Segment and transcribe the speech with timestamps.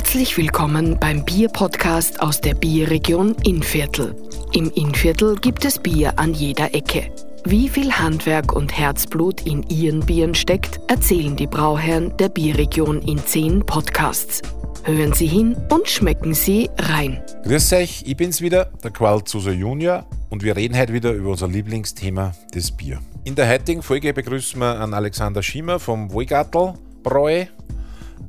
[0.00, 4.16] Herzlich willkommen beim Bier-Podcast aus der Bierregion Innviertel.
[4.54, 7.12] Im Innviertel gibt es Bier an jeder Ecke.
[7.44, 13.18] Wie viel Handwerk und Herzblut in ihren Bieren steckt, erzählen die Brauherren der Bierregion in
[13.18, 14.40] zehn Podcasts.
[14.84, 17.22] Hören Sie hin und schmecken Sie rein.
[17.44, 21.32] Grüß euch, ich bin's wieder, der Qual Zuser Junior und wir reden heute wieder über
[21.32, 23.00] unser Lieblingsthema, das Bier.
[23.24, 26.72] In der heutigen Folge begrüßen wir an Alexander Schimmer vom Wohlgartel
[27.02, 27.44] Bräu.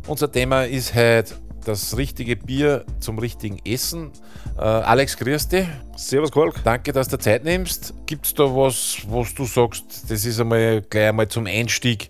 [0.05, 4.11] Unser Thema ist heute das richtige Bier zum richtigen Essen.
[4.57, 5.67] Äh, Alex, grüß dich.
[5.95, 6.63] Servus, Kolk.
[6.63, 7.93] Danke, dass du Zeit nimmst.
[8.05, 12.09] Gibt es da was, was du sagst, das ist einmal gleich einmal zum Einstieg,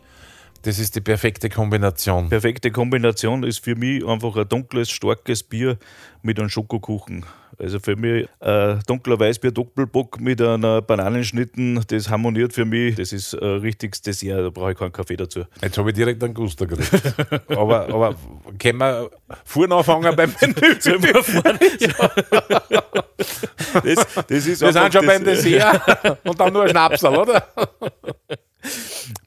[0.64, 2.30] das ist die perfekte Kombination?
[2.30, 5.78] Perfekte Kombination ist für mich einfach ein dunkles, starkes Bier
[6.22, 7.26] mit einem Schokokuchen.
[7.62, 12.96] Also für mich ein dunkler Weißbier Doppelbock mit einer Bananenschnitten, das harmoniert für mich.
[12.96, 15.44] Das ist ein richtiges Dessert, da brauche ich keinen Kaffee dazu.
[15.62, 17.14] Jetzt habe ich direkt einen Guster gekriegt.
[17.50, 18.16] aber, aber
[18.58, 19.12] können wir
[19.46, 20.76] vorne anfangen beim Menü?
[20.80, 21.60] Sollen wir vorne?
[23.84, 27.48] das, das ist wir sind schon beim Dessert und dann nur ein Schnapsal, oder?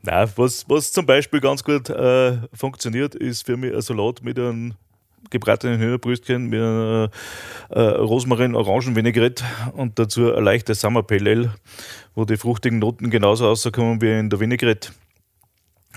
[0.03, 4.39] Nein, was, was zum Beispiel ganz gut äh, funktioniert, ist für mich ein Salat mit
[4.39, 4.75] einem
[5.31, 7.11] gebratenen Hühnerbrüstchen mit einer
[7.71, 11.55] äh, Rosmarin-Orangen-Vinaigrette und dazu ein leichtes Summer Pale Ale,
[12.15, 14.91] wo die fruchtigen Noten genauso rauskommen wie in der Vinaigrette.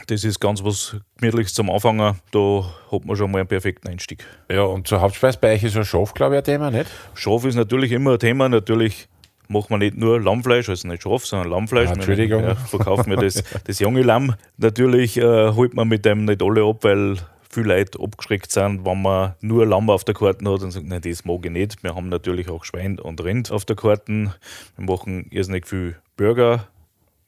[0.06, 2.16] Das ist ganz was Gemütliches zum Anfangen.
[2.32, 4.24] Da hat man schon mal einen perfekten Einstieg.
[4.50, 6.90] Ja, und zur Hauptspeise bei euch ist ein Schaf, glaube ich, ein Thema, nicht?
[7.16, 8.48] Schaf ist natürlich immer ein Thema.
[8.48, 9.08] Natürlich
[9.48, 11.90] machen wir nicht nur Lammfleisch, also nicht Schaf, sondern Lammfleisch.
[11.90, 12.44] Ah, Entschuldigung.
[12.44, 14.36] Ja, verkaufen wir das, das junge Lamm.
[14.58, 17.18] Natürlich äh, holt man mit dem nicht alle ab, weil
[17.50, 21.02] viele Leute abgeschreckt sind, wenn man nur Lamm auf der Karte hat und sagt, nein,
[21.02, 21.84] das mag ich nicht.
[21.84, 24.34] Wir haben natürlich auch Schwein und Rind auf der Karte.
[24.76, 26.68] Wir machen irrsinnig viel Burger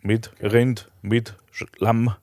[0.01, 1.35] mit Rind, mit
[1.77, 2.13] Lamm,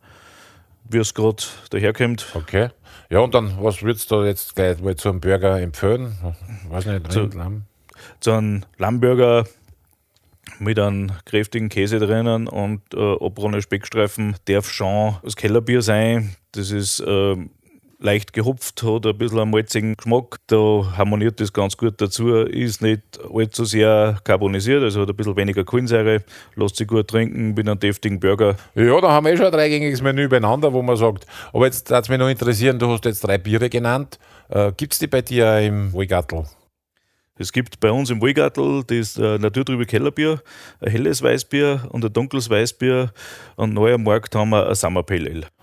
[0.88, 2.26] wie es gerade daherkommt.
[2.34, 2.68] Okay.
[3.10, 6.16] Ja, und dann, was würdest du jetzt gleich mal zu einem Burger empfehlen?
[6.68, 7.62] Weiß nicht, Rind, Zu- Lamm?
[8.20, 9.46] So ein Lammburger
[10.58, 16.36] mit einem kräftigen Käse drinnen und äh, Speckstreifen darf schon das Kellerbier sein.
[16.52, 17.50] Das ist ähm,
[17.98, 20.36] leicht gehopft, hat ein bisschen einen malzigen Geschmack.
[20.46, 20.56] Da
[20.96, 22.34] harmoniert das ganz gut dazu.
[22.34, 23.02] Ist nicht
[23.32, 26.22] allzu sehr carbonisiert, also hat ein bisschen weniger Kohlensäure.
[26.54, 28.56] Lässt sich gut trinken mit einem deftigen Burger.
[28.74, 31.90] Ja, da haben wir eh schon ein dreigängiges Menü beieinander, wo man sagt, aber jetzt
[31.90, 34.18] hat es mich noch interessieren, du hast jetzt drei Biere genannt.
[34.48, 36.44] Äh, Gibt es die bei dir im Wohlgartel?
[37.38, 40.40] Es gibt bei uns im Wohlgartel das äh, naturtrübe Kellerbier,
[40.80, 43.12] ein helles Weißbier und ein dunkles Weißbier.
[43.56, 45.55] Und neu am Markt haben wir ein Summer Pale Ale.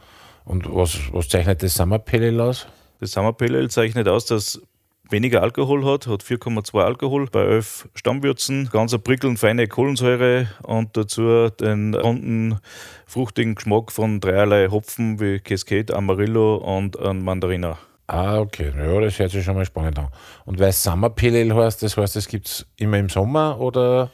[0.45, 2.67] Und was, was zeichnet das Summer Pale Ale aus?
[2.99, 4.61] Das Summer Pale Ale zeichnet aus, dass
[5.09, 11.49] weniger Alkohol hat, hat 4,2 Alkohol bei 11 Stammwürzen, ganz prickelnd feine Kohlensäure und dazu
[11.49, 12.59] den runden,
[13.05, 17.77] fruchtigen Geschmack von dreierlei Hopfen wie Cascade, Amarillo und Mandarina.
[18.07, 18.73] Ah, okay.
[18.77, 20.09] Ja, das hört sich schon mal spannend an.
[20.45, 23.59] Und weil es Summer Pale Ale heißt, das heißt, das gibt es immer im Sommer
[23.59, 24.11] oder?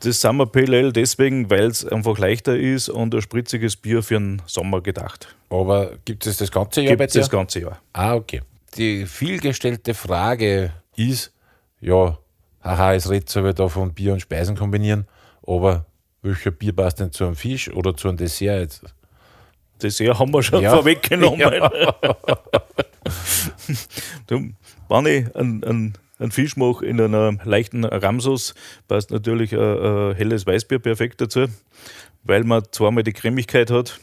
[0.00, 4.14] Das Summer Pale Ale deswegen, weil es einfach leichter ist und ein spritziges Bier für
[4.14, 5.34] den Sommer gedacht.
[5.50, 7.20] Aber gibt es das ganze Jahr Gibt bei dir?
[7.20, 7.80] das ganze Jahr.
[7.92, 8.42] Ah, okay.
[8.76, 11.32] Die vielgestellte Frage ist,
[11.80, 12.16] ja,
[12.62, 15.08] haha, es redet so da von Bier und Speisen kombinieren,
[15.46, 15.86] aber
[16.22, 18.82] welcher Bier passt denn zu einem Fisch oder zu einem Dessert jetzt?
[19.82, 20.74] Dessert haben wir schon Ja.
[20.76, 21.40] vorweggenommen.
[21.40, 21.70] Ja.
[24.26, 24.50] Du,
[24.88, 28.54] wenn ich einen, einen, einen Fisch mache in einer leichten Ramsos,
[28.88, 31.46] passt natürlich ein, ein helles Weißbier perfekt dazu,
[32.24, 34.00] weil man zweimal die Cremigkeit hat.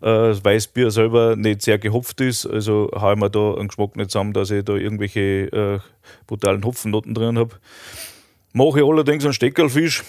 [0.00, 3.96] äh, Das Weißbier selber nicht sehr gehopft ist, also haue ich mir da einen Geschmack
[3.96, 5.78] nicht zusammen, dass ich da irgendwelche äh,
[6.26, 7.56] brutalen Hopfennoten drin habe.
[8.52, 10.02] Mache ich allerdings einen Steckerlfisch,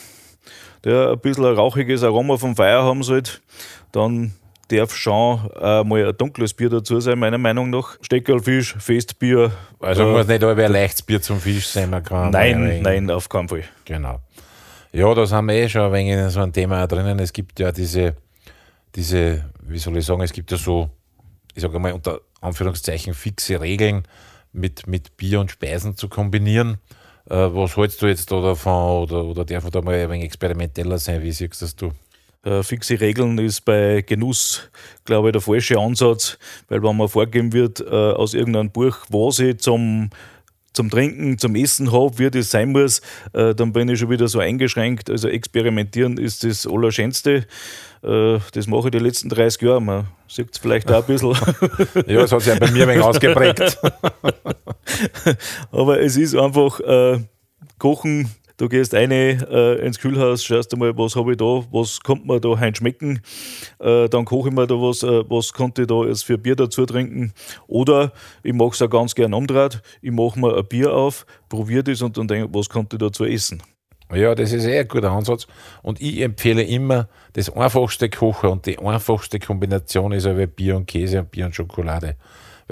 [0.84, 3.34] der ein bisschen ein rauchiges Aroma vom Feuer haben sollte,
[3.92, 4.34] dann
[4.72, 7.98] darf schon äh, mal ein dunkles Bier dazu sein, meiner Meinung nach.
[8.02, 9.52] Steckerlfisch, Festbier.
[9.80, 12.32] Also äh, muss nicht aber ein leichtes Bier zum Fisch sein, man kann.
[12.32, 13.64] nein, ein- nein, auf keinen Fall.
[13.86, 14.20] Genau.
[14.94, 17.18] Ja, da sind wir eh schon ein wenig in so ein Thema drinnen.
[17.20, 18.16] Es gibt ja diese,
[18.96, 20.90] diese, wie soll ich sagen, es gibt ja so,
[21.56, 24.04] ich sage mal unter Anführungszeichen, fixe Regeln
[24.52, 26.78] mit, mit Bier und Speisen zu kombinieren.
[27.30, 30.98] Äh, was hältst du jetzt da davon oder, oder darf da mal ein wenig experimenteller
[30.98, 31.22] sein?
[31.22, 31.92] Wie siehst das du?
[32.44, 34.72] Äh, fixe Regeln ist bei Genuss,
[35.06, 36.40] glaube ich, der falsche Ansatz,
[36.70, 40.10] weil wenn man vorgeben wird, äh, aus irgendeinem Buch, was ich zum,
[40.74, 43.02] zum Trinken, zum Essen habe, wie das sein muss,
[43.34, 45.12] äh, dann bin ich schon wieder so eingeschränkt.
[45.12, 47.46] Also experimentieren ist das Allerschönste.
[48.04, 49.82] Äh, das mache ich die letzten 30 Jahre.
[49.82, 51.36] Man sieht es vielleicht auch ein bisschen.
[52.08, 53.78] Ja, das hat sich ja bei mir ein wenig ausgeprägt.
[55.72, 57.20] Aber es ist einfach äh,
[57.78, 62.28] Kochen Du gehst eine äh, ins Kühlhaus, schaust einmal, was habe ich da, was kommt
[62.28, 63.20] mir da heim schmecken,
[63.80, 66.56] äh, dann koche ich mir da was, äh, was konnte ich da jetzt für Bier
[66.56, 67.34] dazu trinken.
[67.66, 68.12] Oder
[68.44, 72.04] ich mache es auch ganz gern umdreht, ich mache mir ein Bier auf, probiere das
[72.04, 73.64] und dann denke, was konnte ich dazu essen.
[74.14, 75.48] Ja, das ist eh ein guter Ansatz.
[75.82, 80.86] Und ich empfehle immer das einfachste Kochen und die einfachste Kombination ist aber Bier und
[80.86, 82.16] Käse und Bier und Schokolade.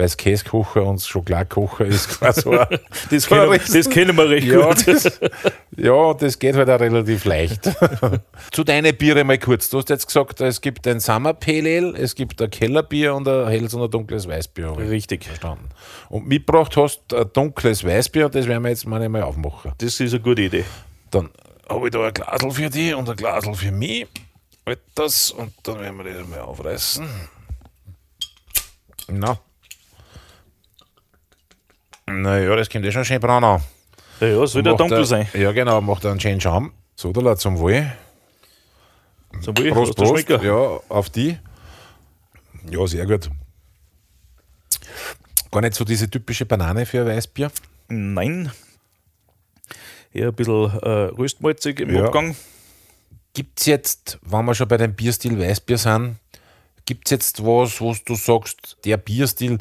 [0.00, 2.66] Weil das Käsekocher und das Schokoladekocher ist quasi so ein,
[3.10, 4.88] das, kennen, das kennen wir recht ja, gut.
[4.88, 5.20] Das,
[5.76, 7.70] ja, das geht halt auch relativ leicht.
[8.50, 9.68] Zu deinen Biere mal kurz.
[9.68, 13.28] Du hast jetzt gesagt, es gibt ein Summer Pale Ale, es gibt ein Kellerbier und
[13.28, 14.74] ein helles und ein dunkles Weißbier.
[14.78, 15.26] Richtig.
[15.26, 15.68] Verstanden.
[16.08, 19.72] Und mitgebracht hast du ein dunkles Weißbier und das werden wir jetzt mal aufmachen.
[19.76, 20.64] Das ist eine gute Idee.
[21.10, 21.28] Dann
[21.68, 24.06] habe ich da ein Glasl für dich und ein Glasl für mich.
[24.94, 27.06] Das und dann werden wir das mal aufreißen.
[29.08, 29.38] Na.
[32.10, 33.62] Naja, das kommt eh schon schön braun an.
[34.20, 35.28] Ja, ja, soll ja dunkel sein.
[35.32, 36.72] Ja, genau, macht einen schönen Schaum.
[36.96, 37.90] So, da zum Wohl.
[39.40, 40.28] Zum Wohl, Prost, Prost.
[40.28, 41.38] Ja, auf die.
[42.70, 43.30] Ja, sehr gut.
[45.50, 47.50] Gar nicht so diese typische Banane für ein Weißbier?
[47.88, 48.52] Nein.
[50.12, 52.04] Eher ein bisschen äh, röstmalzig im Ja.
[52.06, 52.36] Abgang.
[53.32, 56.16] Gibt es jetzt, wenn wir schon bei dem Bierstil Weißbier sind,
[56.84, 59.58] gibt es jetzt was, wo du sagst, der Bierstil,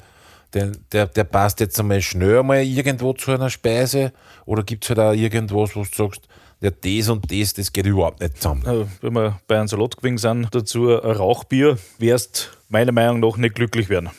[0.54, 4.12] der, der, der passt jetzt einmal schnell mal irgendwo zu einer Speise?
[4.46, 6.22] Oder gibt es halt auch irgendwas, wo du sagst,
[6.62, 8.66] ja, das und das, das geht überhaupt nicht zusammen?
[8.66, 13.38] Äh, wenn wir bei einem Salat gewesen sind, dazu ein Rauchbier, wirst meiner Meinung nach
[13.38, 14.10] nicht glücklich werden.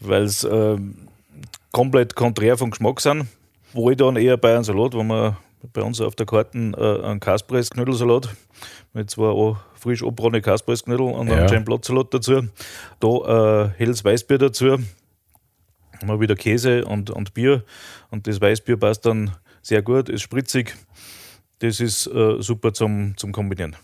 [0.00, 1.08] Weil es ähm,
[1.72, 3.26] komplett konträr vom Geschmack sind.
[3.72, 5.36] Wo ich dann eher bei einem Salat, wenn wir
[5.72, 8.28] bei uns auf der Karte äh, einen Kaspress-Knödelsalat
[8.92, 11.48] mit zwei frisch abgebrannte Kaspress-Knödel und Ja.
[11.48, 12.48] schönen Blattsalat dazu.
[13.00, 14.78] Da äh, helles Weißbier dazu.
[16.02, 17.64] Wir wieder Käse und, und Bier.
[18.10, 20.74] Und das Weißbier passt dann sehr gut, ist spritzig.
[21.60, 23.76] Das ist äh, super zum, zum Kombinieren.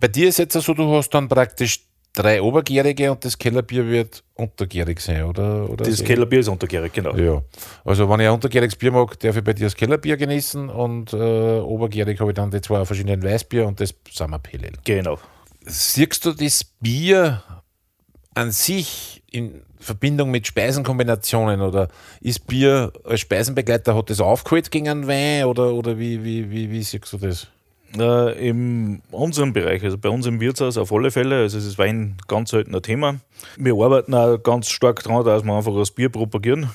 [0.00, 1.80] Bei dir ist jetzt so, du hast dann praktisch
[2.14, 5.68] drei Obergärige und das Kellerbier wird untergärig sein, oder?
[5.68, 6.02] oder Das?
[6.02, 7.14] Kellerbier ist untergärig, genau.
[7.16, 7.42] Ja.
[7.84, 11.12] Also, wenn ich ein untergäriges Bier mag, darf ich bei dir das Kellerbier genießen und
[11.12, 14.72] äh, obergärig habe ich dann die zwei verschiedenen Weißbier und das Ale.
[14.84, 15.18] Genau.
[15.66, 17.42] Siehst du das Bier
[18.34, 21.88] an sich in Verbindung mit Speisenkombinationen oder
[22.20, 26.70] ist Bier als Speisenbegleiter, hat das aufgeholt gegen einen Wein oder, oder wie, wie, wie,
[26.70, 27.48] wie siehst du das?
[27.98, 31.78] Äh, in unserem Bereich, also bei uns im Wirtshaus auf alle Fälle, also es ist
[31.78, 33.16] Wein ganz selten ein Thema.
[33.56, 36.70] Wir arbeiten auch ganz stark daran, dass wir einfach das Bier propagieren.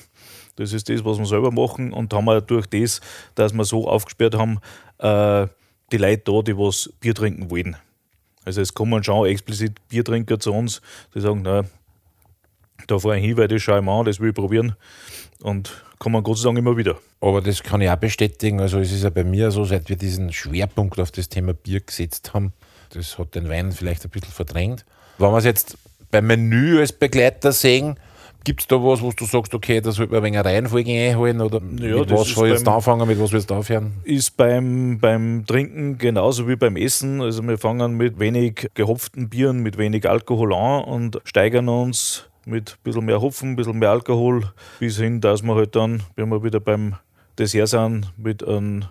[0.56, 3.00] Das ist das, was wir selber machen und haben auch durch das,
[3.34, 4.58] dass wir so aufgesperrt haben,
[4.98, 5.46] äh,
[5.92, 7.76] die Leute da, die was Bier trinken wollen.
[8.44, 10.80] Also es kommen schon explizit Biertrinker zu uns,
[11.14, 11.64] die sagen, na,
[12.86, 14.74] da fahre ich hin, weil das schaue ich mir an, das will ich probieren.
[15.42, 16.98] Und kommen Gott sei Dank immer wieder.
[17.20, 18.60] Aber das kann ich auch bestätigen.
[18.60, 21.80] Also es ist ja bei mir so, seit wir diesen Schwerpunkt auf das Thema Bier
[21.80, 22.52] gesetzt haben,
[22.90, 24.84] das hat den Wein vielleicht ein bisschen verdrängt.
[25.18, 25.76] Wenn wir es jetzt
[26.10, 27.96] beim Menü als Begleiter sehen,
[28.44, 31.40] gibt es da was, wo du sagst, okay, da sollte man ein wenig Reihenfolge einholen
[31.40, 33.92] oder Ja, mit das was soll ich jetzt anfangen, mit was willst du aufhören?
[34.04, 37.20] ist beim, beim Trinken genauso wie beim Essen.
[37.20, 42.70] Also wir fangen mit wenig gehopften Bieren, mit wenig Alkohol an und steigern uns mit
[42.72, 44.44] ein bisschen mehr Hopfen, ein bisschen mehr Alkohol,
[44.78, 46.94] bis hin, dass wir halt dann, wenn wir wieder beim
[47.38, 48.84] Dessert sind, mit einem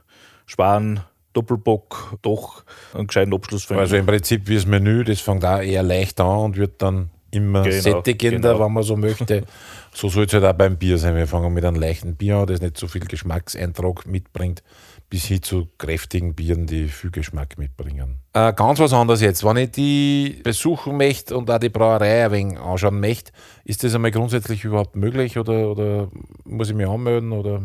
[0.46, 1.01] schweren
[1.34, 2.63] Doppelbock doch
[2.94, 3.81] einen gescheiten Abschluss finden.
[3.81, 7.10] Also im Prinzip wie das Menü, das fängt auch eher leicht an und wird dann
[7.31, 8.65] immer Genau, sättigender, genau.
[8.65, 9.43] wenn man so möchte.
[9.93, 11.15] so soll es halt auch beim Bier sein.
[11.15, 14.63] Wir fangen mit einem leichten Bier an, das nicht so viel Geschmackseintrag mitbringt,
[15.09, 18.19] bis hin zu kräftigen Bieren, die viel Geschmack mitbringen.
[18.33, 19.43] Äh, ganz was anderes jetzt.
[19.43, 23.31] Wenn ich die besuchen möchte und auch die Brauerei ein wenig anschauen möchte,
[23.65, 26.09] ist das einmal grundsätzlich überhaupt möglich oder, oder
[26.45, 27.31] muss ich mich anmelden?
[27.31, 27.62] Oder?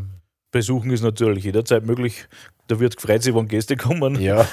[0.50, 2.28] Besuchen ist natürlich jederzeit möglich.
[2.66, 4.20] Da wird gefreut sich, wenn Gäste kommen.
[4.20, 4.46] Ja,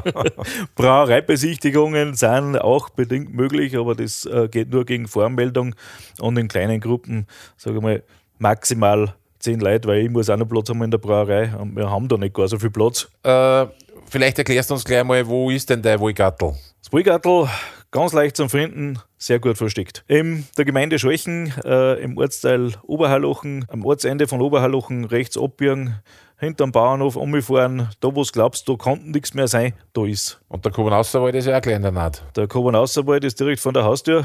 [0.74, 5.74] Brauereibesichtigungen sind auch bedingt möglich, aber das äh, geht nur gegen Voranmeldung
[6.18, 8.02] und in kleinen Gruppen, sage ich mal,
[8.38, 11.90] maximal zehn Leute, weil ich muss auch noch Platz haben in der Brauerei und wir
[11.90, 13.08] haben da nicht gar so viel Platz.
[13.22, 13.66] äh,
[14.10, 16.54] vielleicht erklärst du uns gleich mal, wo ist denn der Wohlgattel?
[16.82, 17.48] Das Wohlgartel,
[17.90, 20.04] ganz leicht zum Finden, sehr gut versteckt.
[20.08, 25.96] In der Gemeinde Scholchen, äh, im Ortsteil Oberhallochen, am Ortsende von Oberhallochen rechts abbiegen,
[26.40, 30.40] hinterm Bauernhof umfahren, da wo du glaubst, da kann nichts mehr sein, da ist.
[30.48, 32.24] Und der Kubenaußerwald ist ja auch gleich in der Naht.
[32.34, 34.24] Der Kobernaußerwald ist direkt von der Haustür.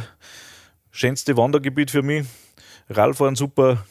[0.92, 2.26] Schönste Wandergebiet für mich.
[2.90, 3.86] Radfahren super.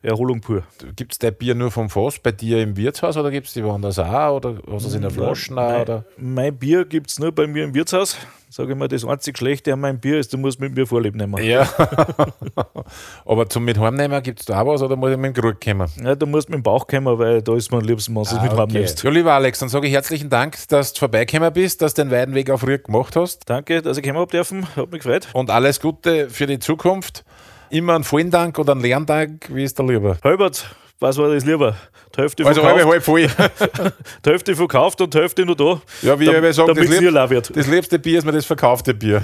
[0.00, 0.62] Erholung pur.
[0.94, 3.64] Gibt es dein Bier nur vom Fass bei dir im Wirtshaus oder gibt es die
[3.64, 4.36] woanders auch?
[4.36, 6.04] Oder hast du es in der Flasche Nein, Oder?
[6.16, 8.16] Mein Bier gibt es nur bei mir im Wirtshaus.
[8.50, 11.14] Sage ich mal, das einzig Schlechte an meinem Bier ist, du musst mit mir Vorlieb
[11.16, 11.42] nehmen.
[11.44, 11.68] Ja.
[13.26, 15.60] Aber zum mit heimnehmen gibt es da auch was oder muss ich mit dem Krug
[15.60, 15.88] kommen?
[16.02, 18.28] Ja, du musst mit dem Bauch kommen, weil da ist man am liebsten, wenn du
[18.28, 18.62] es mit Ah, okay.
[18.62, 19.02] heimnimmst.
[19.02, 22.10] Ja, lieber Alex, dann sage ich herzlichen Dank, dass du vorbeigekommen bist, dass du den
[22.10, 23.50] weiten Weg auch früh gemacht hast.
[23.50, 24.64] Danke, dass ich kommen habe dürfen.
[24.76, 25.28] Hat mich gefreut.
[25.34, 27.24] Und alles Gute für die Zukunft.
[27.70, 30.16] Immer einen vollen Dank oder einen leeren Dank, wie ist der lieber?
[30.24, 30.66] Halbert,
[31.00, 31.76] was war das lieber?
[32.16, 33.28] Die Hälfte Also verkauft, halb, halb voll.
[34.24, 35.80] die Hälfte verkauft und die Hälfte nur da.
[36.02, 39.22] Ja, wie Dam- wir sagen, das, lieb, das liebste Bier ist mir das verkaufte Bier.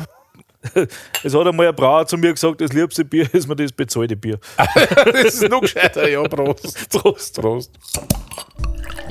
[1.23, 4.17] Es hat einmal ein Brauer zu mir gesagt, das liebste Bier ist mir das bezahlte
[4.17, 4.39] Bier.
[5.13, 6.89] das ist noch gescheiter, ja, Prost.
[6.91, 7.41] Prost.
[7.41, 7.71] Prost.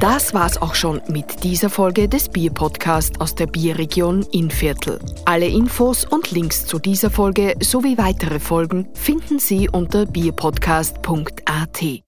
[0.04, 5.00] Das war's auch schon mit dieser Folge des Bierpodcast aus der Bierregion Innviertel.
[5.24, 12.04] Alle Infos und Links zu dieser Folge sowie weitere Folgen finden Sie unter bierpodcast.at.